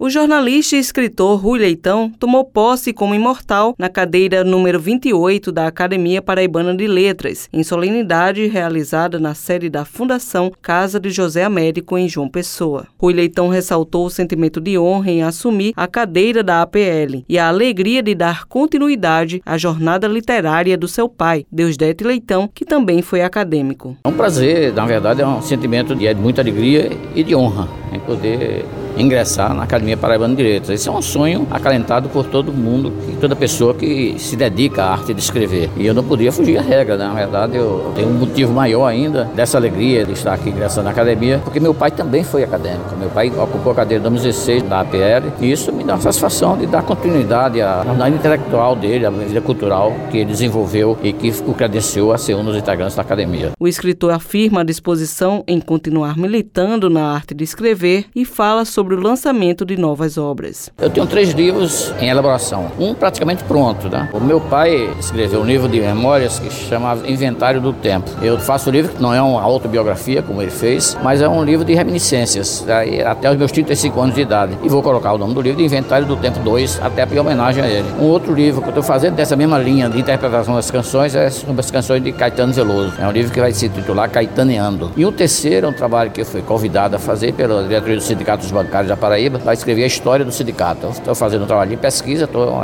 [0.00, 5.66] O jornalista e escritor Rui Leitão tomou posse como imortal na cadeira número 28 da
[5.66, 11.98] Academia Paraibana de Letras, em solenidade realizada na sede da Fundação Casa de José Américo,
[11.98, 12.86] em João Pessoa.
[12.96, 17.48] Rui Leitão ressaltou o sentimento de honra em assumir a cadeira da APL e a
[17.48, 23.22] alegria de dar continuidade à jornada literária do seu pai, Deusdete Leitão, que também foi
[23.22, 23.96] acadêmico.
[24.04, 27.98] É um prazer, na verdade, é um sentimento de muita alegria e de honra em
[27.98, 28.64] poder
[28.98, 30.70] ingressar na Academia Paraibana de Direitos.
[30.70, 35.14] Esse é um sonho acalentado por todo mundo, toda pessoa que se dedica à arte
[35.14, 35.70] de escrever.
[35.76, 37.06] E eu não podia fugir à regra, né?
[37.06, 40.90] na verdade eu tenho um motivo maior ainda dessa alegria de estar aqui ingressando na
[40.90, 42.96] academia, porque meu pai também foi acadêmico.
[42.98, 46.66] Meu pai ocupou a cadeira 2016 da APL e isso me dá a satisfação de
[46.66, 51.54] dar continuidade à jornada intelectual dele, à vida cultural que ele desenvolveu e que o
[51.54, 53.52] credenciou a ser um dos integrantes da academia.
[53.58, 58.87] O escritor afirma a disposição em continuar militando na arte de escrever e fala sobre
[58.88, 60.70] sobre o lançamento de novas obras.
[60.78, 63.86] Eu tenho três livros em elaboração, um praticamente pronto.
[63.86, 64.08] Né?
[64.14, 68.10] O meu pai escreveu um livro de memórias que se chama Inventário do Tempo.
[68.22, 71.44] Eu faço o livro que não é uma autobiografia, como ele fez, mas é um
[71.44, 72.64] livro de reminiscências,
[73.06, 74.56] até os meus 35 anos de idade.
[74.62, 77.62] E vou colocar o nome do livro de Inventário do Tempo 2, até em homenagem
[77.62, 77.88] a ele.
[78.00, 81.28] Um outro livro que eu estou fazendo dessa mesma linha de interpretação das canções é
[81.28, 82.94] sobre as canções de Caetano Veloso.
[82.98, 84.90] É um livro que vai se titular Caetaneando.
[84.96, 88.02] E o terceiro é um trabalho que eu fui convidado a fazer pela diretoria do
[88.02, 90.88] Sindicato dos Bancários da Paraíba vai escrever a história do sindicato.
[90.88, 92.60] Estou fazendo um trabalho de pesquisa, estou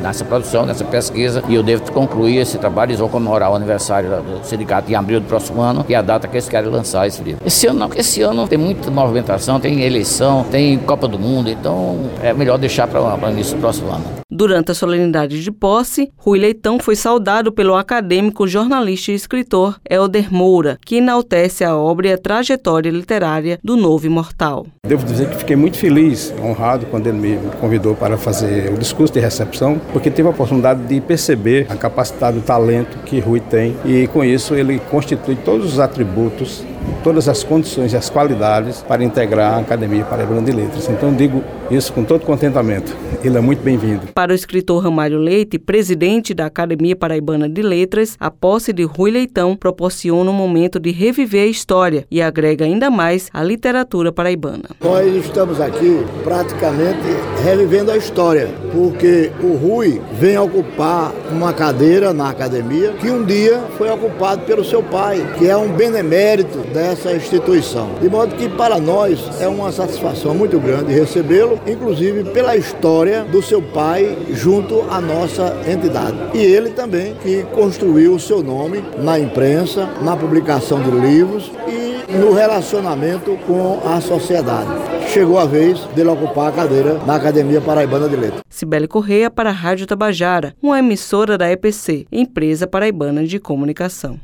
[0.00, 2.90] nessa produção, nessa pesquisa, e eu devo concluir esse trabalho.
[2.90, 6.26] Eles vão comemorar o aniversário do sindicato em abril do próximo ano, e a data
[6.28, 7.42] que eles querem lançar esse livro.
[7.44, 11.98] Esse ano não, esse ano tem muita movimentação, tem eleição, tem Copa do Mundo, então
[12.22, 14.04] é melhor deixar para o início do próximo ano.
[14.38, 20.32] Durante a solenidade de posse, Rui Leitão foi saudado pelo acadêmico, jornalista e escritor Helder
[20.32, 24.64] Moura, que enaltece a obra e a trajetória literária do novo imortal.
[24.86, 29.12] Devo dizer que fiquei muito feliz, honrado, quando ele me convidou para fazer o discurso
[29.12, 33.76] de recepção, porque tive a oportunidade de perceber a capacidade, o talento que Rui tem
[33.84, 36.62] e com isso ele constitui todos os atributos
[37.02, 40.88] todas as condições e as qualidades para integrar a Academia Paraibana de Letras.
[40.88, 42.96] Então digo isso com todo contentamento.
[43.22, 44.08] Ele é muito bem-vindo.
[44.14, 49.10] Para o escritor Ramário Leite, presidente da Academia Paraibana de Letras, a posse de Rui
[49.10, 54.64] Leitão proporciona um momento de reviver a história e agrega ainda mais a literatura paraibana.
[54.82, 56.98] Nós estamos aqui praticamente
[57.44, 63.60] revivendo a história, porque o Rui vem ocupar uma cadeira na academia que um dia
[63.76, 67.90] foi ocupado pelo seu pai, que é um benemérito dessa instituição.
[68.00, 73.42] De modo que para nós é uma satisfação muito grande recebê-lo, inclusive pela história do
[73.42, 76.16] seu pai junto à nossa entidade.
[76.34, 82.16] E ele também que construiu o seu nome na imprensa, na publicação de livros e
[82.16, 84.70] no relacionamento com a sociedade.
[85.08, 88.40] Chegou a vez dele ocupar a cadeira na Academia Paraibana de Letras.
[88.48, 94.16] Cibele Correia para a Rádio Tabajara, uma emissora da EPC, Empresa Paraibana de Comunicação.